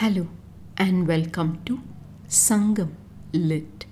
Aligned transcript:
Hello 0.00 0.28
and 0.76 1.08
welcome 1.08 1.60
to 1.64 1.80
Sangam 2.28 2.90
Lit. 3.32 3.84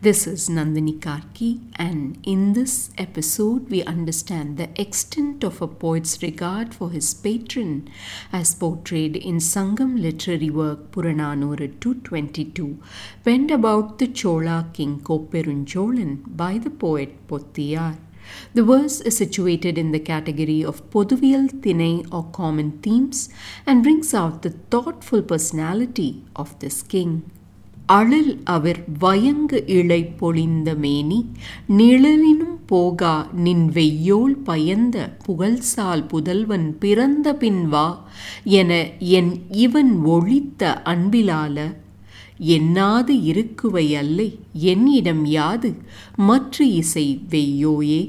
This 0.00 0.26
is 0.26 0.48
Nandini 0.48 0.98
Karki, 0.98 1.60
and 1.76 2.18
in 2.24 2.54
this 2.54 2.90
episode, 2.98 3.70
we 3.70 3.84
understand 3.84 4.56
the 4.56 4.68
extent 4.74 5.44
of 5.44 5.62
a 5.62 5.68
poet's 5.68 6.20
regard 6.20 6.74
for 6.74 6.90
his 6.90 7.14
patron 7.14 7.88
as 8.32 8.56
portrayed 8.56 9.14
in 9.14 9.36
Sangam 9.36 10.02
literary 10.02 10.50
work 10.50 10.90
Puranaanooru 10.90 11.78
222, 11.78 12.82
penned 13.24 13.52
about 13.52 14.00
the 14.00 14.08
Chozha 14.08 14.74
king 14.74 14.98
Koperunchozhan 14.98 16.36
by 16.36 16.58
the 16.58 16.70
poet 16.70 17.28
Poththiyaar. 17.28 17.98
The 18.54 18.64
verse 18.64 19.00
is 19.00 19.16
situated 19.16 19.78
in 19.78 19.90
the 19.92 20.02
category 20.02 20.64
of 20.64 20.82
Poduviyal 20.90 21.46
Tinai 21.60 21.94
or 22.10 22.24
common 22.32 22.70
themes 22.78 23.20
and 23.66 23.82
brings 23.82 24.12
out 24.14 24.42
the 24.42 24.54
thoughtful 24.72 25.22
personality 25.24 26.10
of 26.34 26.50
this 26.58 26.78
king. 26.88 27.12
அழல் 27.92 28.30
அவர் 28.46 28.78
வயங்கு 28.98 29.58
இழை 29.68 30.02
பொழிந்த 30.20 30.74
மேனி 30.74 31.18
நிழலினும் 31.78 32.58
போகா 32.68 33.14
நின் 33.36 33.64
வெய்யோல் 33.68 34.36
பயந்த 34.44 34.96
புகழ்சால் 35.26 36.04
புதல்வன் 36.06 36.68
பிறந்த 36.78 37.34
பின் 37.34 37.62
வா 37.68 37.86
என 38.60 38.70
என் 39.10 39.32
இவன் 39.56 39.92
ஒழித்த 40.06 40.62
அன்பிலால 40.84 41.56
எண்ணாது 42.55 43.13
இருக்குவை 43.31 43.87
அல்லை 44.03 44.29
என்னிடம் 44.73 45.23
யாது 45.39 45.71
மற்ற 46.29 46.65
இசை 46.81 47.07
வெய்யோயே 47.33 48.01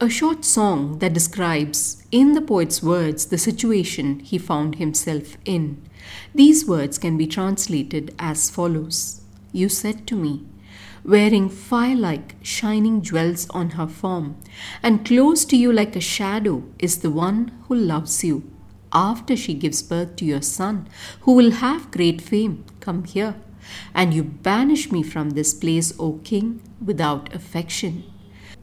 A 0.00 0.10
short 0.10 0.44
song 0.44 0.98
that 0.98 1.12
describes, 1.12 1.80
in 2.10 2.32
the 2.36 2.40
poet's 2.40 2.82
words, 2.82 3.26
the 3.26 3.38
situation 3.38 4.18
he 4.30 4.36
found 4.36 4.74
himself 4.74 5.36
in. 5.44 5.64
These 6.34 6.66
words 6.66 6.98
can 6.98 7.16
be 7.16 7.28
translated 7.28 8.12
as 8.18 8.50
follows 8.50 9.20
You 9.52 9.68
said 9.68 9.98
to 10.08 10.16
me, 10.16 10.34
wearing 11.04 11.48
fire 11.48 11.94
like 11.94 12.34
shining 12.42 13.02
jewels 13.02 13.46
on 13.50 13.70
her 13.70 13.86
form, 13.86 14.36
and 14.82 15.04
close 15.04 15.44
to 15.44 15.56
you 15.56 15.72
like 15.72 15.94
a 15.94 16.00
shadow 16.00 16.64
is 16.80 16.98
the 16.98 17.12
one 17.12 17.52
who 17.68 17.76
loves 17.76 18.24
you. 18.24 18.42
After 18.93 19.35
she 19.35 19.53
gives 19.53 19.83
birth 19.83 20.15
to 20.17 20.25
your 20.25 20.41
son, 20.41 20.87
who 21.21 21.33
will 21.33 21.51
have 21.51 21.91
great 21.91 22.21
fame, 22.21 22.63
come 22.79 23.03
here, 23.03 23.35
and 23.93 24.13
you 24.13 24.23
banish 24.23 24.91
me 24.91 25.03
from 25.03 25.31
this 25.31 25.53
place, 25.53 25.93
O 25.99 26.19
king, 26.23 26.61
without 26.83 27.33
affection. 27.33 28.03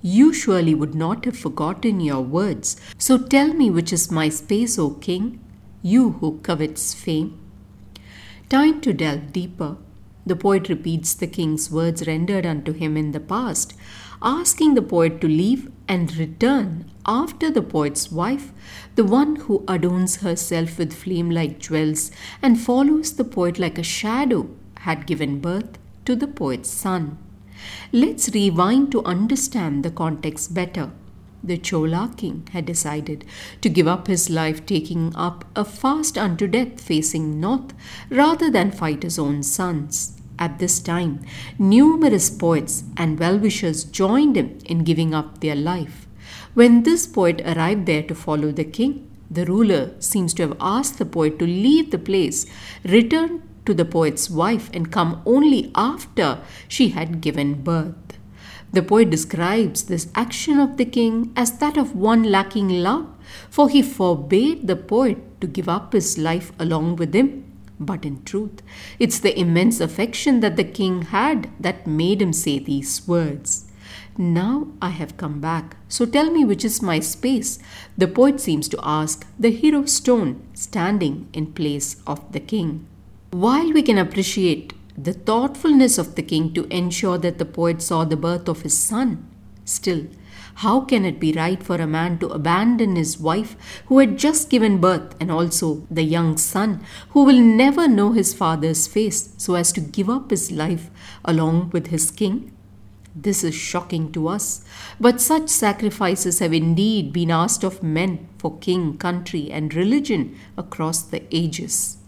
You 0.01 0.33
surely 0.33 0.75
would 0.75 0.95
not 0.95 1.25
have 1.25 1.37
forgotten 1.37 2.01
your 2.01 2.21
words. 2.21 2.77
So 2.99 3.19
tell 3.19 3.55
me 3.55 3.71
which 3.71 3.93
is 3.93 4.11
my 4.11 4.29
space, 4.29 4.79
O 4.79 4.91
king, 4.91 5.41
you 5.83 6.13
who 6.13 6.39
covets 6.41 6.95
fame. 6.95 7.39
Time 8.49 8.81
to 8.83 8.93
delve 8.93 9.33
deeper. 9.33 9.77
The 10.27 10.37
poet 10.37 10.69
repeats 10.69 11.15
the 11.15 11.27
king's 11.27 11.71
words 11.71 12.07
rendered 12.07 12.47
unto 12.47 12.73
him 12.73 12.97
in 12.97 13.13
the 13.13 13.21
past, 13.21 13.75
asking 14.23 14.75
the 14.75 14.83
poet 14.83 15.21
to 15.21 15.29
leave 15.29 15.71
and 15.87 16.17
return 16.17 16.91
after 17.07 17.51
the 17.51 17.63
poet's 17.63 18.11
wife, 18.11 18.53
the 18.95 19.05
one 19.05 19.37
who 19.37 19.65
adorns 19.69 20.17
herself 20.17 20.79
with 20.79 20.95
flame 20.95 21.31
like 21.31 21.59
jewels 21.59 22.11
and 22.41 22.59
follows 22.59 23.15
the 23.17 23.25
poet 23.25 23.59
like 23.59 23.79
a 23.79 23.83
shadow, 23.83 24.49
had 24.79 25.07
given 25.07 25.41
birth 25.41 25.79
to 26.07 26.17
the 26.17 26.27
poet's 26.27 26.71
son. 26.71 27.19
Let's 27.93 28.31
rewind 28.31 28.93
to 28.93 29.05
understand 29.05 29.85
the 29.85 29.91
context 29.91 30.55
better. 30.55 30.91
The 31.47 31.59
Chola 31.59 32.11
king 32.17 32.49
had 32.53 32.65
decided 32.65 33.27
to 33.61 33.69
give 33.69 33.87
up 33.87 34.07
his 34.07 34.31
life, 34.31 34.65
taking 34.65 35.15
up 35.15 35.45
a 35.55 35.63
fast 35.63 36.17
unto 36.17 36.47
death 36.47 36.81
facing 36.81 37.39
north 37.39 37.75
rather 38.09 38.51
than 38.51 38.71
fight 38.71 39.03
his 39.03 39.19
own 39.19 39.43
sons. 39.43 40.19
At 40.39 40.59
this 40.59 40.81
time, 40.81 41.21
numerous 41.59 42.31
poets 42.31 42.85
and 42.97 43.21
well 43.21 43.39
wishers 43.39 43.85
joined 43.85 44.37
him 44.37 44.59
in 44.65 44.85
giving 44.85 45.13
up 45.13 45.41
their 45.41 45.55
life. 45.55 46.09
When 46.55 46.83
this 46.83 47.07
poet 47.07 47.43
arrived 47.45 47.85
there 47.85 48.03
to 48.05 48.15
follow 48.15 48.51
the 48.51 48.65
king, 48.65 49.11
the 49.31 49.45
ruler 49.45 49.93
seems 50.01 50.33
to 50.35 50.43
have 50.45 50.57
asked 50.61 50.99
the 50.99 51.05
poet 51.05 51.39
to 51.41 51.47
leave 51.47 51.91
the 51.91 51.99
place, 51.99 52.47
return 52.85 53.43
to 53.67 53.75
the 53.75 53.85
poet's 53.85 54.31
wife, 54.31 54.71
and 54.73 54.91
come 54.91 55.21
only 55.27 55.71
after 55.75 56.39
she 56.69 56.89
had 56.89 57.21
given 57.21 57.63
birth. 57.63 58.19
The 58.75 58.83
poet 58.83 59.09
describes 59.09 59.85
this 59.85 60.09
action 60.17 60.59
of 60.59 60.79
the 60.79 60.85
king 60.85 61.33
as 61.37 61.59
that 61.59 61.77
of 61.77 61.95
one 61.95 62.25
lacking 62.25 62.71
love, 62.83 63.07
for 63.49 63.69
he 63.69 63.83
forbade 63.83 64.67
the 64.67 64.75
poet 64.75 65.41
to 65.41 65.47
give 65.47 65.69
up 65.69 65.93
his 65.93 66.19
life 66.19 66.51
along 66.59 66.97
with 66.97 67.15
him. 67.15 67.45
But 67.79 68.05
in 68.05 68.25
truth, 68.25 68.63
it's 68.99 69.21
the 69.21 69.39
immense 69.39 69.79
affection 69.79 70.41
that 70.41 70.57
the 70.57 70.65
king 70.65 71.03
had 71.03 71.51
that 71.61 71.87
made 71.87 72.21
him 72.21 72.33
say 72.33 72.59
these 72.59 73.07
words. 73.07 73.71
Now 74.19 74.67
I 74.83 74.89
have 74.89 75.17
come 75.17 75.41
back, 75.41 75.77
so 75.89 76.05
tell 76.05 76.33
me 76.33 76.45
which 76.45 76.65
is 76.65 76.83
my 76.83 76.99
space. 76.99 77.61
The 77.97 78.09
poet 78.09 78.41
seems 78.41 78.67
to 78.71 78.81
ask 78.83 79.25
the 79.39 79.53
hero 79.53 79.85
stone 79.85 80.43
standing 80.53 81.29
in 81.33 81.53
place 81.53 82.03
of 82.09 82.33
the 82.33 82.41
king. 82.41 82.89
While 83.31 83.73
we 83.73 83.83
can 83.83 83.99
appreciate 83.99 84.74
the 84.97 85.13
thoughtfulness 85.13 85.99
of 85.99 86.15
the 86.15 86.23
king 86.23 86.53
to 86.55 86.67
ensure 86.67 87.19
that 87.19 87.39
the 87.39 87.45
poet 87.45 87.83
saw 87.83 88.05
the 88.05 88.17
birth 88.17 88.49
of 88.49 88.63
his 88.63 88.77
son, 88.77 89.29
still, 89.65 90.07
how 90.59 90.81
can 90.81 91.05
it 91.05 91.19
be 91.19 91.33
right 91.33 91.63
for 91.63 91.77
a 91.77 91.87
man 91.87 92.19
to 92.19 92.29
abandon 92.29 92.95
his 92.95 93.19
wife 93.19 93.57
who 93.87 93.99
had 93.99 94.17
just 94.17 94.51
given 94.51 94.81
birth 94.81 95.17
and 95.19 95.31
also 95.33 95.85
the 95.91 96.05
young 96.05 96.37
son 96.37 96.85
who 97.11 97.25
will 97.25 97.41
never 97.41 97.89
know 97.89 98.13
his 98.13 98.33
father's 98.33 98.87
face 98.87 99.35
so 99.37 99.55
as 99.55 99.73
to 99.73 99.81
give 99.81 100.09
up 100.09 100.31
his 100.31 100.53
life 100.53 100.91
along 101.25 101.71
with 101.71 101.89
his 101.89 102.11
king? 102.11 102.53
This 103.17 103.43
is 103.45 103.55
shocking 103.55 104.13
to 104.13 104.29
us, 104.29 104.65
but 105.01 105.21
such 105.21 105.49
sacrifices 105.49 106.41
have 106.41 106.53
indeed 106.53 107.13
been 107.13 107.31
asked 107.31 107.65
of 107.65 107.83
men 107.83 108.29
for 108.39 108.59
king, 108.59 108.97
country, 108.99 109.51
and 109.51 109.73
religion 109.75 110.37
across 110.57 111.03
the 111.03 111.23
ages. 111.35 111.99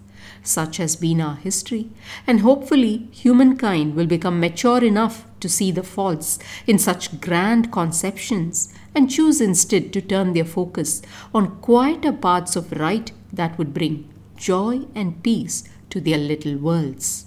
Such 0.47 0.77
has 0.77 0.95
been 0.95 1.21
our 1.21 1.35
history, 1.35 1.91
and 2.25 2.39
hopefully, 2.39 3.09
humankind 3.11 3.97
will 3.97 4.07
become 4.07 4.39
mature 4.39 4.83
enough 4.85 5.27
to 5.41 5.49
see 5.49 5.73
the 5.73 5.83
faults 5.83 6.39
in 6.69 6.79
such 6.79 7.21
grand 7.21 7.73
conceptions 7.73 8.73
and 8.95 9.11
choose 9.11 9.41
instead 9.41 9.93
to 9.93 10.01
turn 10.01 10.35
their 10.35 10.45
focus 10.45 11.03
on 11.35 11.61
quieter 11.61 12.13
paths 12.13 12.55
of 12.55 12.71
right 12.71 13.11
that 13.33 13.59
would 13.59 13.75
bring 13.75 14.09
joy 14.37 14.87
and 14.95 15.21
peace 15.25 15.65
to 15.91 16.01
their 16.01 16.19
little 16.19 16.57
worlds. 16.57 17.27